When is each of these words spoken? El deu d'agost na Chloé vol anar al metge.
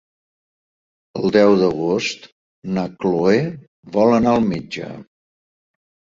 El 1.19 1.33
deu 1.35 1.57
d'agost 1.63 2.25
na 2.79 2.87
Chloé 2.95 3.37
vol 3.99 4.19
anar 4.19 4.35
al 4.35 4.49
metge. 4.57 4.91